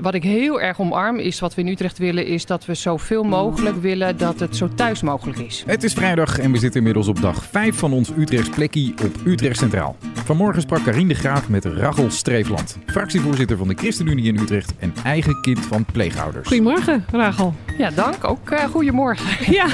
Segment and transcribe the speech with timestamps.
[0.00, 3.22] wat ik heel erg omarm is wat we in Utrecht willen, is dat we zoveel
[3.22, 5.62] mogelijk willen dat het zo thuis mogelijk is.
[5.66, 9.16] Het is vrijdag en we zitten inmiddels op dag 5 van ons Utrechts plekkie op
[9.24, 9.96] Utrecht Centraal.
[10.24, 14.92] Vanmorgen sprak Karine de Graaf met Rachel Streefland, fractievoorzitter van de ChristenUnie in Utrecht en
[15.04, 16.48] eigen kind van pleegouders.
[16.48, 17.54] Goedemorgen, Rachel.
[17.80, 18.24] Ja, dank.
[18.24, 19.26] Ook uh, goedemorgen.
[19.58, 19.66] ja.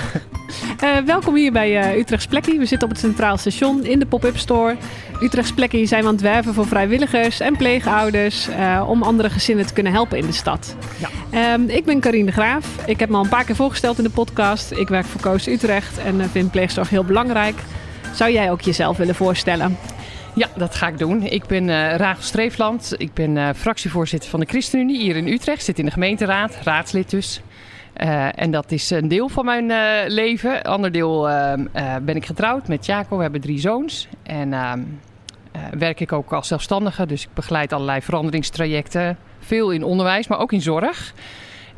[0.84, 2.58] Uh, welkom hier bij uh, Utrechts Plekkie.
[2.58, 4.76] We zitten op het Centraal Station in de pop-up store.
[5.20, 9.66] Utrechts Plekkie zijn we aan het werven voor vrijwilligers en pleegouders uh, om andere gezinnen
[9.66, 10.76] te kunnen helpen in de stad.
[11.30, 11.54] Ja.
[11.54, 12.86] Um, ik ben Karine de Graaf.
[12.86, 14.70] Ik heb me al een paar keer voorgesteld in de podcast.
[14.70, 17.56] Ik werk voor Koos Utrecht en vind pleegzorg heel belangrijk.
[18.14, 19.78] Zou jij ook jezelf willen voorstellen?
[20.34, 21.22] Ja, dat ga ik doen.
[21.22, 22.94] Ik ben uh, Rachel Streefland.
[22.96, 25.64] Ik ben uh, fractievoorzitter van de ChristenUnie hier in Utrecht.
[25.64, 27.40] Zit in de gemeenteraad, raadslid dus.
[28.02, 29.72] Uh, en dat is een deel van mijn
[30.06, 30.62] leven.
[30.62, 31.28] Ander deel
[32.02, 33.16] ben ik getrouwd met Jaco.
[33.16, 34.08] We hebben drie zoons.
[34.22, 34.80] En ehm,
[35.78, 37.06] werk ik ook als zelfstandige.
[37.06, 39.18] Dus ik begeleid allerlei veranderingstrajecten.
[39.38, 41.14] Veel in onderwijs, maar ook in zorg.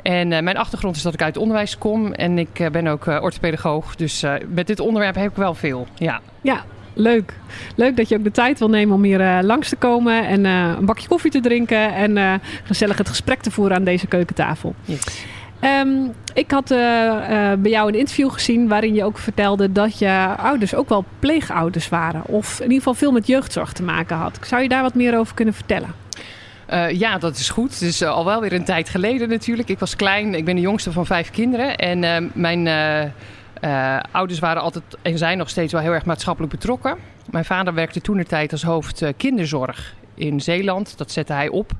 [0.03, 2.13] En mijn achtergrond is dat ik uit onderwijs kom.
[2.13, 3.97] En ik ben ook orthopedagoog.
[3.97, 5.87] Dus met dit onderwerp heb ik wel veel.
[5.95, 6.21] Ja.
[6.43, 6.65] Ja,
[6.99, 7.35] leuk.
[7.77, 10.45] Leuk dat je ook de tijd wil nemen om hier uh, langs te komen en
[10.45, 12.35] uh, een bakje koffie te drinken en uh,
[12.65, 14.75] gezellig het gesprek te voeren aan deze keukentafel.
[14.85, 15.25] Yes.
[15.65, 20.75] Um, ik had bij jou een interview gezien waarin je ook vertelde dat je ouders
[20.75, 22.23] ook wel pleegouders waren.
[22.25, 24.39] Of in ieder geval veel met jeugdzorg te maken had.
[24.43, 25.95] Zou je daar wat meer over kunnen vertellen?
[26.73, 27.73] Uh, ja, dat is goed.
[27.73, 29.69] Het is al wel weer een tijd geleden natuurlijk.
[29.69, 30.35] Ik was klein.
[30.35, 31.77] Ik ben de jongste van vijf kinderen.
[31.77, 32.69] En uh, mijn
[34.11, 36.97] ouders waren altijd en zijn nog steeds wel heel erg maatschappelijk betrokken.
[37.31, 40.99] Mijn vader werkte toen de tijd als hoofd kinderzorg in Zeeland.
[40.99, 41.73] Dat zette hij op.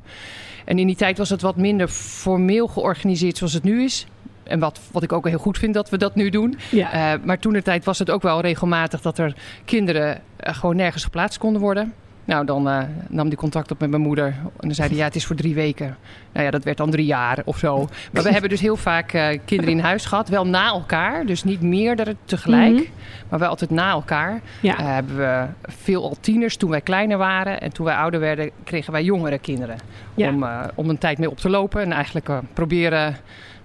[0.69, 4.07] En in die tijd was het wat minder formeel georganiseerd zoals het nu is.
[4.43, 6.59] En wat, wat ik ook heel goed vind dat we dat nu doen.
[6.71, 7.15] Ja.
[7.15, 11.05] Uh, maar toen de tijd was het ook wel regelmatig dat er kinderen gewoon nergens
[11.05, 11.93] geplaatst konden worden.
[12.29, 14.27] Nou, dan uh, nam die contact op met mijn moeder.
[14.27, 15.97] En dan zei hij, ja, het is voor drie weken.
[16.33, 17.89] Nou ja, dat werd dan drie jaar of zo.
[18.13, 20.29] Maar we hebben dus heel vaak uh, kinderen in huis gehad.
[20.29, 22.71] Wel na elkaar, dus niet meerdere tegelijk.
[22.71, 22.87] Mm -hmm.
[23.29, 24.41] Maar wel altijd na elkaar.
[24.61, 24.81] Ja.
[24.81, 27.61] Uh, hebben we veel al tieners toen wij kleiner waren.
[27.61, 29.77] En toen wij ouder werden, kregen wij jongere kinderen.
[30.15, 30.29] Ja.
[30.29, 31.83] Om, om een tijd mee op te lopen.
[31.83, 33.17] En eigenlijk proberen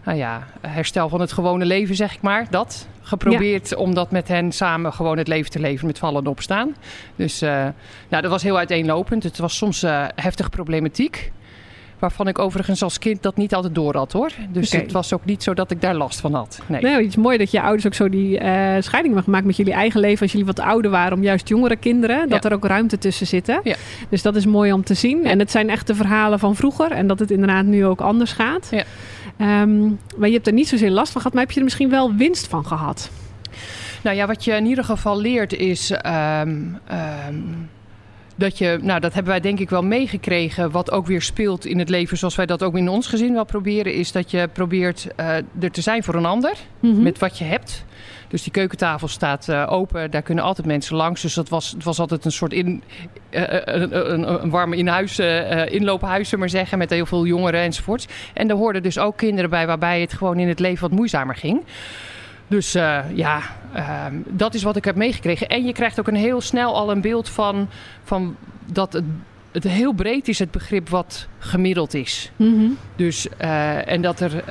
[0.03, 2.47] nou ja, herstel van het gewone leven, zeg ik maar.
[2.49, 2.87] Dat.
[3.03, 3.77] Geprobeerd ja.
[3.77, 6.75] om dat met hen samen gewoon het leven te leven met vallen en opstaan.
[7.15, 7.49] Dus uh,
[8.09, 9.23] nou, dat was heel uiteenlopend.
[9.23, 11.31] Het was soms uh, heftige problematiek.
[11.99, 14.31] Waarvan ik overigens als kind dat niet altijd door had hoor.
[14.49, 14.81] Dus okay.
[14.81, 16.61] het was ook niet zo dat ik daar last van had.
[16.65, 16.81] Nee.
[16.81, 18.41] Nou, het is mooi dat je ouders ook zo die uh,
[18.79, 20.21] scheiding hebben gemaakt met jullie eigen leven.
[20.21, 22.29] Als jullie wat ouder waren, om juist jongere kinderen.
[22.29, 22.49] Dat ja.
[22.49, 23.59] er ook ruimte tussen zitten.
[23.63, 23.75] Ja.
[24.09, 25.25] Dus dat is mooi om te zien.
[25.25, 26.91] En het zijn echt de verhalen van vroeger.
[26.91, 28.67] En dat het inderdaad nu ook anders gaat.
[28.71, 28.83] Ja.
[29.37, 31.89] Um, maar je hebt er niet zozeer last van gehad, maar heb je er misschien
[31.89, 33.09] wel winst van gehad?
[34.03, 35.91] Nou ja, wat je in ieder geval leert is.
[35.91, 36.79] Um,
[37.27, 37.69] um,
[38.35, 40.71] dat je, nou, dat hebben wij denk ik wel meegekregen.
[40.71, 43.45] Wat ook weer speelt in het leven, zoals wij dat ook in ons gezin wel
[43.45, 47.03] proberen, is dat je probeert uh, er te zijn voor een ander mm -hmm.
[47.03, 47.85] met wat je hebt.
[48.27, 51.21] Dus die keukentafel staat uh, open, daar kunnen altijd mensen langs.
[51.21, 52.83] Dus dat was, het was altijd een soort in,
[53.31, 55.19] uh, een, een, een, warme inhuis,
[55.69, 58.07] inloophuis, maar zeggen, met heel veel jongeren enzovoorts.
[58.33, 61.35] En er hoorden dus ook kinderen bij waarbij het gewoon in het leven wat moeizamer
[61.35, 61.61] ging.
[62.53, 63.41] Dus uh, ja,
[63.75, 65.47] uh, dat is wat ik heb meegekregen.
[65.47, 67.69] En je krijgt ook een heel snel al een beeld van,
[68.03, 69.03] van dat het,
[69.53, 72.31] het heel breed is, het begrip wat gemiddeld is.
[72.35, 72.77] Mm -hmm.
[72.95, 74.43] Dus, uh, en dat, er,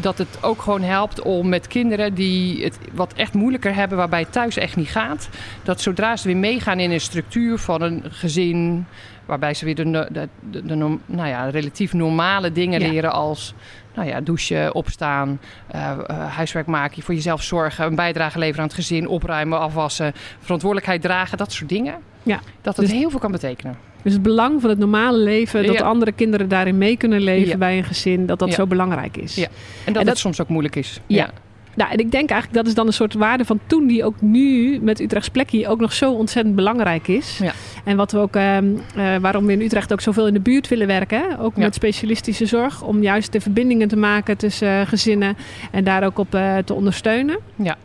[0.00, 4.20] dat het ook gewoon helpt om met kinderen die het wat echt moeilijker hebben, waarbij
[4.20, 5.28] het thuis echt niet gaat,
[5.62, 8.86] dat zodra ze weer meegaan in een structuur van een gezin,
[9.24, 12.88] waarbij ze weer de, de, de, de nou ja, relatief normale dingen ja.
[12.88, 13.54] leren als
[13.94, 15.40] nou ja, douchen, opstaan,
[15.74, 20.12] uh, uh, huiswerk maken, voor jezelf zorgen, een bijdrage leveren aan het gezin, opruimen, afwassen,
[20.40, 21.94] verantwoordelijkheid dragen, dat soort dingen.
[22.22, 22.40] Ja.
[22.62, 23.76] Dat het dus, heel veel kan betekenen.
[24.02, 25.84] Dus het belang van het normale leven, dat ja.
[25.84, 27.56] andere kinderen daarin mee kunnen leven ja.
[27.56, 28.54] bij een gezin, dat dat ja.
[28.54, 29.34] zo belangrijk is.
[29.34, 29.44] Ja.
[29.44, 31.00] En dat, en dat het soms ook moeilijk is.
[31.06, 31.30] ja.
[31.74, 34.20] Nou, en ik denk eigenlijk dat is dan een soort waarde van toen die ook
[34.20, 37.38] nu met Utrechts plekje ook nog zo ontzettend belangrijk is.
[37.38, 37.52] Ja.
[37.84, 40.68] En wat we ook, uh, uh, waarom we in Utrecht ook zoveel in de buurt
[40.68, 41.62] willen werken, ook ja.
[41.62, 45.36] met specialistische zorg, om juist de verbindingen te maken tussen uh, gezinnen
[45.70, 47.38] en daar ook op uh, te ondersteunen.
[47.56, 47.76] Ja.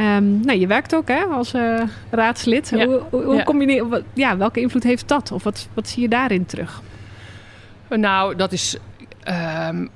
[0.00, 1.54] Um, nou, je werkt ook hè, als
[2.10, 2.68] raadslid.
[2.68, 2.86] Ja.
[2.86, 3.72] Hoe, hoe ja.
[3.72, 5.32] je, ja, welke invloed heeft dat?
[5.32, 6.82] Of wat, wat zie je daarin terug?
[7.88, 8.76] Nou, dat is.
[9.68, 9.90] Um,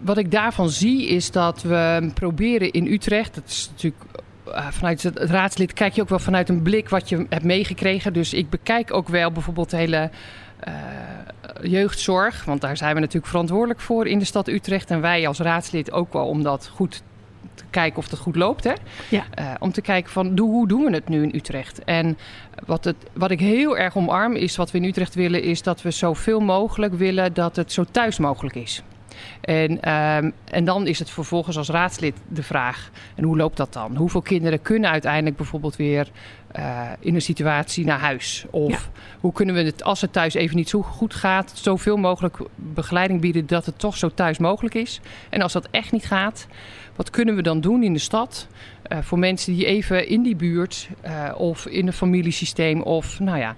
[0.00, 4.02] wat ik daarvan zie is dat we proberen in Utrecht, dat is natuurlijk
[4.48, 8.12] uh, vanuit het raadslid kijk je ook wel vanuit een blik wat je hebt meegekregen.
[8.12, 10.10] Dus ik bekijk ook wel bijvoorbeeld de hele
[10.68, 10.74] uh,
[11.62, 15.38] jeugdzorg, want daar zijn we natuurlijk verantwoordelijk voor in de stad Utrecht en wij als
[15.38, 17.02] raadslid ook wel om dat goed
[17.54, 18.64] te kijken of dat goed loopt.
[18.64, 18.72] Hè?
[19.10, 19.24] Ja.
[19.58, 21.84] om te kijken van hoe doen we het nu in Utrecht?
[21.84, 22.18] En
[22.66, 25.82] wat, het, wat ik heel erg omarm is wat we in Utrecht willen, is dat
[25.82, 28.82] we zoveel mogelijk willen dat het zo thuis mogelijk is.
[29.40, 33.72] En, ehm, en dan is het vervolgens als raadslid de vraag: en hoe loopt dat
[33.72, 33.96] dan?
[33.96, 36.08] Hoeveel kinderen kunnen uiteindelijk bijvoorbeeld weer
[36.58, 38.44] uh, in een situatie naar huis?
[38.50, 38.90] Of
[39.20, 43.20] hoe kunnen we het, als het thuis even niet zo goed gaat, zoveel mogelijk begeleiding
[43.20, 45.00] bieden dat het toch zo thuis mogelijk is?
[45.30, 46.46] En als dat echt niet gaat,
[46.96, 48.46] wat kunnen we dan doen in de stad?
[48.92, 53.38] Uh, voor mensen die even in die buurt uh, of in een familiesysteem of nou
[53.38, 53.54] ja,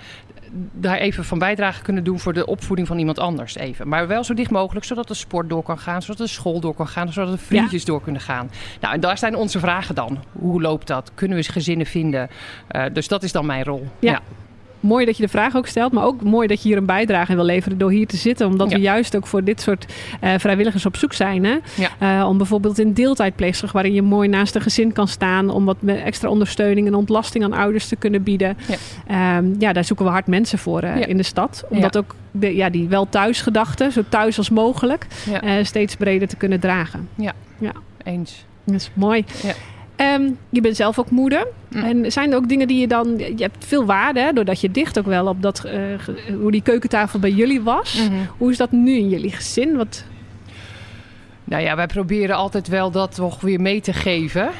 [0.73, 3.89] daar even van bijdrage kunnen doen voor de opvoeding van iemand anders even.
[3.89, 6.75] Maar wel zo dicht mogelijk, zodat de sport door kan gaan, zodat de school door
[6.75, 8.51] kan gaan, zodat de vriendjes door kunnen gaan.
[8.81, 10.19] Nou, en daar zijn onze vragen dan.
[10.33, 11.11] Hoe loopt dat?
[11.15, 12.29] Kunnen we gezinnen vinden?
[12.71, 13.87] Uh, dus dat is dan mijn rol.
[14.01, 14.21] ja
[14.87, 17.35] mooi dat je de vraag ook stelt, maar ook mooi dat je hier een bijdrage
[17.35, 18.47] wil leveren door hier te zitten.
[18.47, 19.87] Omdat we juist ook voor dit soort
[20.25, 21.45] uh, vrijwilligers op zoek zijn.
[21.45, 21.57] Hè?
[21.75, 22.21] Ja.
[22.21, 25.51] Uh, om bijvoorbeeld in deeltijdpleegzorg, waarin je mooi naast een gezin kan staan.
[25.51, 28.57] Om wat extra ondersteuning en ontlasting aan ouders te kunnen bieden.
[29.09, 31.65] Ja, um, ja daar zoeken we hard mensen voor uh, in de stad.
[31.69, 35.07] Omdat ook de, ja, die wel thuisgedachte, zo thuis als mogelijk,
[35.63, 37.09] steeds breder te kunnen dragen.
[37.15, 37.73] Ja, ja.
[38.05, 38.45] eens.
[38.65, 39.25] Dat is mooi.
[39.43, 39.53] Ja.
[39.97, 41.47] Um, je bent zelf ook moeder.
[41.69, 41.83] Mm.
[41.83, 43.19] En zijn er ook dingen die je dan.
[43.19, 45.67] Je hebt veel waarde, hè, doordat je dicht ook wel op dat.
[45.67, 45.73] Uh,
[46.41, 48.01] hoe die keukentafel bij jullie was.
[48.01, 48.27] Mm -hmm.
[48.39, 49.77] Hoe is dat nu in jullie gezin?
[49.77, 50.05] Wat...
[51.45, 54.51] Nou ja, wij proberen altijd wel dat toch weer mee te geven.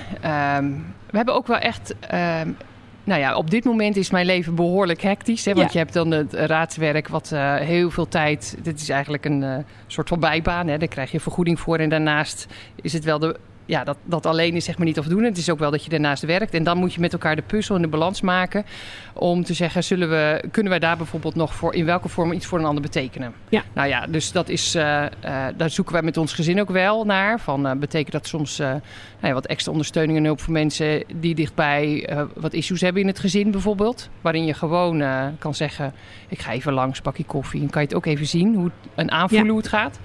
[0.57, 1.95] Um, we hebben ook wel echt.
[2.43, 2.57] Um,
[3.05, 5.45] nou ja, op dit moment is mijn leven behoorlijk hectisch.
[5.45, 5.73] Hè, want ja.
[5.73, 8.57] je hebt dan het raadswerk, wat uh, heel veel tijd.
[8.63, 9.57] Dit is eigenlijk een uh,
[9.87, 10.69] soort van bijbaan.
[10.69, 11.79] Hè, daar krijg je vergoeding voor.
[11.79, 12.47] En daarnaast
[12.83, 13.37] is het wel de
[13.67, 15.29] ja, dat, dat alleen is zeg maar niet afdoende.
[15.29, 16.55] Het is ook wel dat je daarnaast werkt.
[16.55, 18.65] En dan moet je met elkaar de puzzel en de balans maken.
[19.13, 22.47] Om te zeggen, zullen we, kunnen wij daar bijvoorbeeld nog voor in welke vorm iets
[22.47, 23.33] voor een ander betekenen?
[23.49, 23.63] Ja.
[23.73, 27.05] Nou ja, dus dat is, uh, uh, daar zoeken wij met ons gezin ook wel
[27.05, 27.41] naar.
[27.41, 28.81] Van, uh, betekent dat soms nou
[29.21, 33.19] ja, wat extra ondersteuning en hulp voor mensen die dichtbij wat issues hebben in het
[33.19, 34.09] gezin bijvoorbeeld.
[34.21, 35.05] Waarin je gewoon
[35.39, 35.93] kan zeggen,
[36.29, 37.63] ik ga even langs, bakje koffie.
[37.63, 39.53] En kan je het ook even zien hoe, en aanvoelen ja.
[39.53, 39.99] hoe het gaat.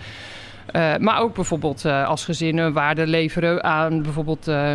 [0.76, 4.72] Uh, maar ook bijvoorbeeld uh, als gezinnen waarde leveren aan bijvoorbeeld uh,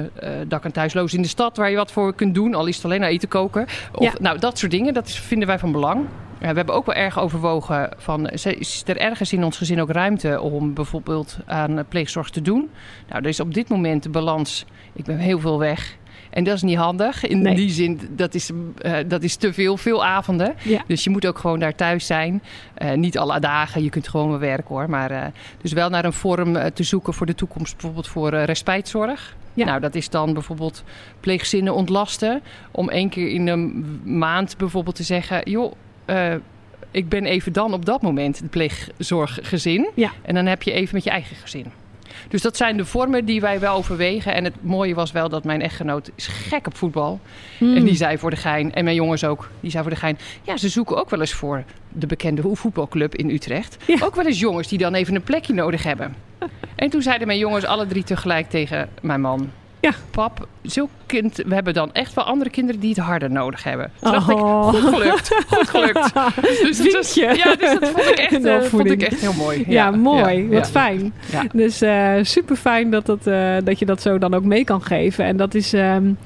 [0.48, 2.84] dak- en thuisloos in de stad, waar je wat voor kunt doen, al is het
[2.84, 3.66] alleen naar eten koken.
[3.92, 4.12] Of, ja.
[4.20, 6.04] Nou, dat soort dingen, dat is, vinden wij van belang.
[6.38, 10.40] we hebben ook wel erg overwogen van, is er ergens in ons gezin ook ruimte
[10.40, 12.70] om bijvoorbeeld aan pleegzorg te doen?
[13.08, 15.96] Nou, er is op dit moment de balans, ik ben heel veel weg.
[16.36, 17.26] En dat is niet handig.
[17.26, 17.54] In nee.
[17.54, 20.54] die zin, dat is, uh, dat is te veel, veel avonden.
[20.62, 20.82] Ja.
[20.86, 22.42] Dus je moet ook gewoon daar thuis zijn.
[22.78, 24.90] Uh, niet alle dagen, je kunt gewoon wel werken hoor.
[24.90, 25.24] Maar uh,
[25.60, 27.72] dus wel naar een vorm te zoeken voor de toekomst.
[27.72, 29.36] Bijvoorbeeld voor respijtzorg.
[29.54, 29.64] Ja.
[29.64, 30.84] Nou, dat is dan bijvoorbeeld
[31.20, 32.42] pleegzinnen ontlasten.
[32.70, 35.50] Om één keer in een maand bijvoorbeeld te zeggen...
[35.50, 35.72] joh,
[36.90, 39.88] ik ben even dan op dat moment het pleegzorggezin.
[39.94, 40.10] Ja.
[40.22, 41.66] En dan heb je even met je eigen gezin.
[42.28, 44.34] Dus dat zijn de vormen die wij wel overwegen.
[44.34, 47.20] En het mooie was wel dat mijn echtgenoot is gek op voetbal.
[47.58, 47.76] Mm.
[47.76, 50.18] En die zei voor de gein, en mijn jongens ook, die zei voor de gein...
[50.42, 53.76] ja, ze zoeken ook wel eens voor de bekende voetbalclub in Utrecht.
[53.86, 53.96] Ja.
[54.00, 56.14] Ook wel eens jongens die dan even een plekje nodig hebben.
[56.76, 59.50] en toen zeiden mijn jongens alle drie tegelijk tegen mijn man...
[59.80, 59.90] Ja.
[60.10, 63.90] Pap, zulk kind, we hebben dan echt wel andere kinderen die het harder nodig hebben.
[64.00, 64.68] Toen dacht ik, Oh.
[64.68, 66.12] goed gelukt, goed gelukt.
[66.62, 69.58] Dus dat, was, ja, dus dat vond ik echt, uh, vond ik echt heel mooi.
[69.58, 70.42] Ja, ja mooi.
[70.42, 71.12] Ja, wat fijn.
[71.52, 74.82] Dus uh, super fijn dat, dat, uh, dat je dat zo dan ook mee kan
[74.82, 75.24] geven.
[75.24, 75.72] En dat is...
[75.72, 76.18] Um,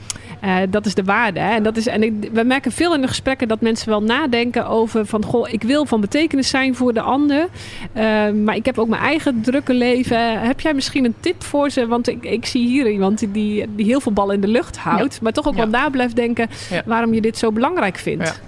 [0.45, 1.41] uh, dat is de waarde.
[1.41, 1.55] Hè?
[1.55, 4.67] En, dat is, en ik, we merken veel in de gesprekken dat mensen wel nadenken
[4.67, 7.49] over van goh, ik wil van betekenis zijn voor de ander.
[7.97, 10.41] Uh, maar ik heb ook mijn eigen drukke leven.
[10.41, 11.87] Heb jij misschien een tip voor ze?
[11.87, 15.14] Want ik, ik zie hier iemand die, die heel veel bal in de lucht houdt.
[15.14, 15.21] Ja.
[15.23, 15.61] Maar toch ook ja.
[15.61, 16.83] wel na blijft denken ja.
[16.87, 18.41] waarom je dit zo belangrijk vindt.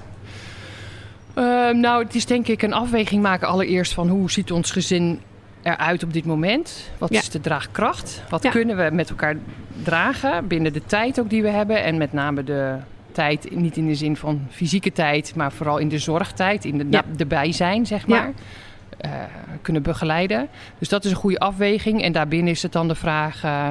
[1.38, 5.20] Uh, nou, het is denk ik een afweging maken allereerst van hoe ziet ons gezin
[5.62, 6.90] eruit op dit moment?
[6.98, 7.18] Wat ja.
[7.18, 8.22] is de draagkracht?
[8.28, 8.50] Wat ja.
[8.50, 9.36] kunnen we met elkaar
[9.82, 11.82] dragen binnen de tijd ook die we hebben?
[11.82, 12.76] En met name de
[13.12, 16.86] tijd, niet in de zin van fysieke tijd, maar vooral in de zorgtijd, in de,
[16.90, 17.02] ja.
[17.16, 18.32] de bijzijn, zeg maar.
[19.04, 19.10] Uh,
[19.62, 20.48] kunnen begeleiden.
[20.78, 22.02] Dus dat is een goede afweging.
[22.02, 23.68] En daarbinnen is het dan de vraag: uh,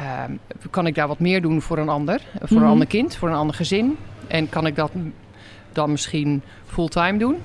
[0.00, 0.22] uh,
[0.70, 2.20] kan ik daar wat meer doen voor een ander?
[2.42, 3.96] Voor een ander kind, voor een ander gezin?
[4.26, 4.90] En kan ik dat
[5.72, 7.36] dan misschien fulltime doen?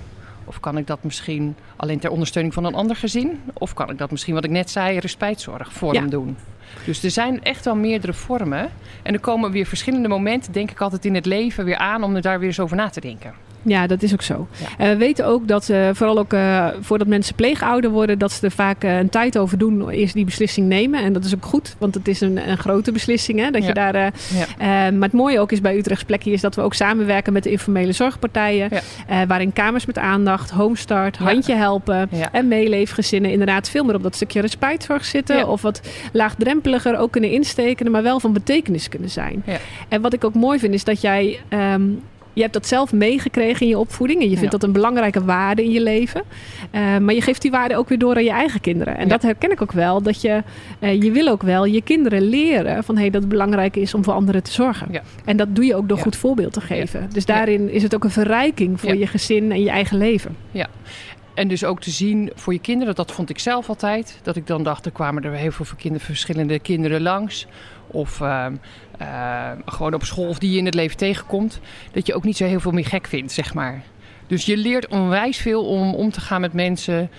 [0.49, 3.41] Of kan ik dat misschien alleen ter ondersteuning van een ander gezin?
[3.53, 6.01] Of kan ik dat misschien, wat ik net zei, respijtzorg vorm ja.
[6.01, 6.37] doen?
[6.85, 8.69] Dus er zijn echt wel meerdere vormen.
[9.03, 12.15] En er komen weer verschillende momenten, denk ik altijd in het leven weer aan om
[12.15, 13.33] er daar weer eens over na te denken.
[13.61, 14.47] Ja, dat is ook zo.
[14.77, 16.35] we weten ook dat, vooral ook
[16.81, 20.67] voordat mensen pleegouder worden, dat ze er vaak een tijd over doen eerst die beslissing
[20.67, 21.03] nemen.
[21.03, 23.39] En dat is ook goed, want het is een, een grote beslissing.
[23.39, 24.13] Hè, dat je daar,
[24.93, 27.51] maar het mooie ook is bij Utrechts Plekje is dat we ook samenwerken met de
[27.51, 28.69] informele zorgpartijen.
[29.27, 34.41] waarin kamers met aandacht, homestart, handje helpen en meeleefgezinnen inderdaad veel meer op dat stukje
[34.41, 35.47] respijtzorg zitten.
[35.47, 39.43] Of wat laagdrempeliger ook kunnen insteken, maar wel van betekenis kunnen zijn.
[39.87, 41.39] En wat ik ook mooi vind is dat jij.
[41.49, 41.81] Ehm,
[42.33, 44.21] je hebt dat zelf meegekregen in je opvoeding.
[44.21, 46.21] En je vindt dat een belangrijke waarde in je leven.
[46.71, 48.97] Uh, maar je geeft die waarde ook weer door aan je eigen kinderen.
[48.97, 50.01] En dat herken ik ook wel.
[50.01, 50.43] Dat je,
[50.79, 54.03] uh, je wil ook wel je kinderen leren van hey, dat het belangrijk is om
[54.03, 54.87] voor anderen te zorgen.
[54.91, 55.01] Ja.
[55.25, 57.09] En dat doe je ook door goed voorbeeld te geven.
[57.13, 60.35] Dus daarin is het ook een verrijking voor je gezin en je eigen leven.
[60.51, 60.67] Ja.
[61.33, 64.19] En dus ook te zien voor je kinderen, dat vond ik zelf altijd.
[64.23, 67.47] Dat ik dan dacht, er kwamen er heel veel kinderen, verschillende kinderen langs.
[67.87, 68.45] Of uh,
[69.01, 71.59] uh, gewoon op school of die je in het leven tegenkomt.
[71.91, 73.83] Dat je ook niet zo heel veel meer gek vindt, zeg maar.
[74.27, 77.09] Dus je leert onwijs veel om om te gaan met mensen.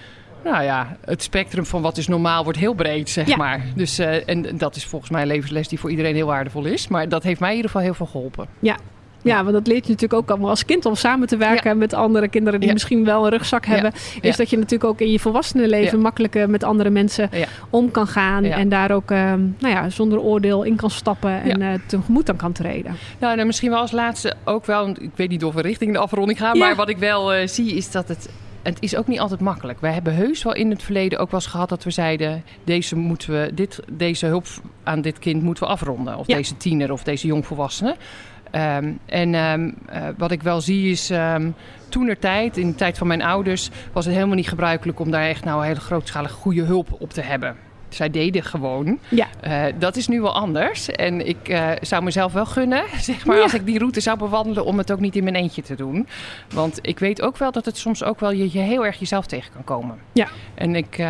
[0.45, 3.65] Nou ja, het spectrum van wat is normaal wordt heel breed, zeg maar.
[3.75, 6.89] Dus, uh, en dat is volgens mij een levensles die voor iedereen heel waardevol is.
[6.89, 8.47] Maar dat heeft mij in ieder geval heel veel geholpen.
[8.59, 8.77] Ja,
[9.23, 11.95] ja, want dat leert je natuurlijk ook allemaal als kind om samen te werken met
[11.95, 13.93] andere kinderen die misschien wel een rugzak hebben.
[14.21, 17.31] Is dat je natuurlijk ook in je volwassenenleven makkelijker met andere mensen
[17.71, 18.45] om kan gaan.
[18.45, 22.37] En daar ook ehm, nou ja, zonder oordeel in kan stappen en uh, tegemoet aan
[22.37, 22.97] kan treden.
[23.19, 25.99] Nou, en misschien wel als laatste ook wel, ik weet niet of we richting de
[25.99, 28.29] afronding gaan, maar wat ik wel uh, zie is dat het
[28.63, 29.81] het is ook niet altijd makkelijk.
[29.81, 32.97] Wij hebben heus wel in het verleden ook wel eens gehad dat we zeiden: deze,
[32.97, 34.47] moeten we, dit, deze hulp
[34.83, 36.17] aan dit kind moeten we afronden.
[36.17, 37.97] Of deze tiener of deze jongvolwassene.
[38.53, 41.55] Um, en um, uh, wat ik wel zie is, um,
[41.89, 45.11] toen er tijd, in de tijd van mijn ouders, was het helemaal niet gebruikelijk om
[45.11, 47.57] daar echt nou een hele grootschalige goede hulp op te hebben.
[47.89, 48.99] Zij deden gewoon.
[49.09, 49.27] Ja.
[49.47, 50.91] Uh, dat is nu wel anders.
[50.91, 53.43] En ik uh, zou mezelf wel gunnen, zeg maar, ja.
[53.43, 56.07] als ik die route zou bewandelen, om het ook niet in mijn eentje te doen.
[56.55, 59.27] Want ik weet ook wel dat het soms ook wel je, je heel erg jezelf
[59.27, 59.99] tegen kan komen.
[60.13, 60.29] Ja.
[60.55, 61.05] En ik,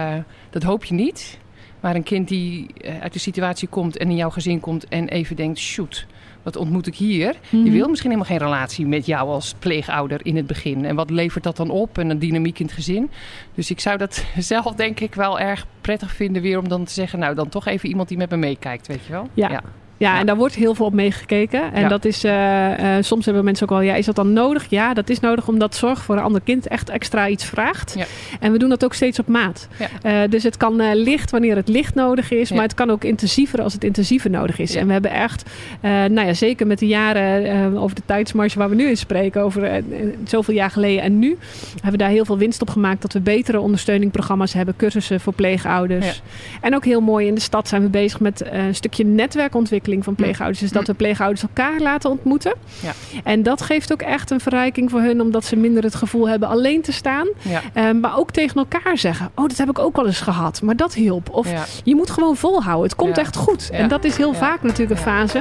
[0.50, 1.38] dat hoop je niet.
[1.80, 2.66] Maar een kind die
[3.00, 6.06] uit de situatie komt en in jouw gezin komt en even denkt: shoot
[6.42, 7.34] wat ontmoet ik hier?
[7.50, 7.72] Die mhm.
[7.72, 10.84] wil misschien helemaal geen relatie met jou als pleegouder in het begin.
[10.84, 11.98] En wat levert dat dan op?
[11.98, 13.10] En een dynamiek in het gezin.
[13.54, 16.92] Dus ik zou dat zelf denk ik wel erg prettig vinden weer om dan te
[16.92, 17.18] zeggen...
[17.18, 19.28] nou, dan toch even iemand die met me meekijkt, weet je wel?
[19.34, 19.50] ja.
[19.50, 19.62] Ja,
[20.00, 21.72] en daar wordt heel veel op meegekeken.
[21.72, 24.66] En dat is, uh, uh, soms hebben mensen ook wel, ja, is dat dan nodig?
[24.68, 27.94] Ja, dat is nodig omdat zorg voor een ander kind echt extra iets vraagt.
[27.96, 28.04] Ja.
[28.40, 29.68] En we doen dat ook steeds op maat.
[30.02, 33.62] Uh, dus het kan licht wanneer het licht nodig is, maar het kan ook intensiever
[33.62, 34.74] als het intensiever nodig is.
[34.74, 35.50] En we hebben echt,
[35.82, 39.82] nou ja, zeker met de jaren over de tijdsmarge waar we nu in spreken, over
[40.24, 41.38] zoveel jaar geleden en nu,
[41.72, 45.32] hebben we daar heel veel winst op gemaakt dat we betere ondersteuningprogramma's hebben, cursussen voor
[45.32, 46.22] pleegouders.
[46.60, 50.14] En ook heel mooi in de stad zijn we bezig met een stukje netwerkontwikkeling van
[50.14, 50.62] pleegouders.
[50.62, 52.54] is dat we pleegouders elkaar laten ontmoeten.
[52.82, 52.92] Ja.
[53.24, 56.48] En dat geeft ook echt een verrijking voor hun, omdat ze minder het gevoel hebben
[56.48, 57.28] alleen te staan.
[57.42, 57.88] Ja.
[57.88, 60.76] Um, maar ook tegen elkaar zeggen: Oh, dat heb ik ook wel eens gehad, maar
[60.76, 61.30] dat hielp.
[61.30, 61.48] Of
[61.84, 62.88] je moet gewoon volhouden.
[62.88, 63.70] Het komt echt goed.
[63.70, 65.40] En dat is heel vaak natuurlijk een fase.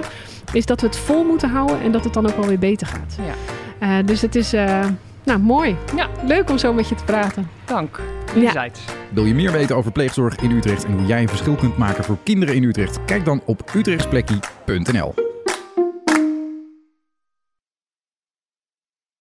[0.53, 2.87] Is dat we het vol moeten houden en dat het dan ook wel weer beter
[2.87, 3.15] gaat.
[3.83, 4.53] Uh, dus het is.
[4.53, 4.85] Uh,
[5.29, 5.75] nou, mooi.
[5.95, 6.07] Ja.
[6.25, 7.49] Leuk om zo met je te praten.
[7.65, 7.99] Dank.
[8.35, 8.67] Ja.
[9.09, 12.03] Wil je meer weten over pleegzorg in Utrecht en hoe jij een verschil kunt maken
[12.03, 13.05] voor kinderen in Utrecht?
[13.05, 15.28] Kijk dan op utrechtsplekkie.nl.